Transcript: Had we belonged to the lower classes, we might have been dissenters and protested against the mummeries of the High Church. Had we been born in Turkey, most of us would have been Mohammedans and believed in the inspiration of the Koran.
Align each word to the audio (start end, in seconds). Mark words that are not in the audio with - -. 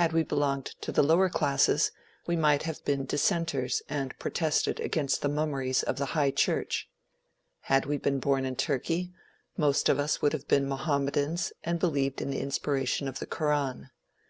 Had 0.00 0.14
we 0.14 0.22
belonged 0.22 0.64
to 0.80 0.90
the 0.90 1.02
lower 1.02 1.28
classes, 1.28 1.92
we 2.26 2.36
might 2.36 2.62
have 2.62 2.82
been 2.86 3.04
dissenters 3.04 3.82
and 3.86 4.18
protested 4.18 4.80
against 4.80 5.20
the 5.20 5.28
mummeries 5.28 5.82
of 5.82 5.96
the 5.98 6.06
High 6.16 6.30
Church. 6.30 6.88
Had 7.64 7.84
we 7.84 7.98
been 7.98 8.18
born 8.18 8.46
in 8.46 8.56
Turkey, 8.56 9.12
most 9.58 9.90
of 9.90 9.98
us 9.98 10.22
would 10.22 10.32
have 10.32 10.48
been 10.48 10.66
Mohammedans 10.66 11.52
and 11.64 11.78
believed 11.78 12.22
in 12.22 12.30
the 12.30 12.40
inspiration 12.40 13.08
of 13.08 13.18
the 13.18 13.26
Koran. 13.26 13.90